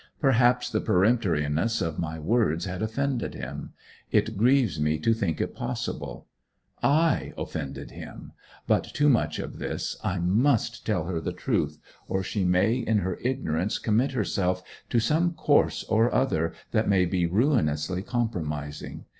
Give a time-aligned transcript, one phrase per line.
[0.19, 3.73] Perhaps the peremptoriness of my words had offended him;
[4.09, 6.25] it grieves me to think it possible.
[6.81, 8.31] I offend him!
[8.65, 9.95] But too much of this.
[10.03, 11.77] I must tell her the truth,
[12.07, 17.05] or she may in her ignorance commit herself to some course or other that may
[17.05, 19.05] be ruinously compromising.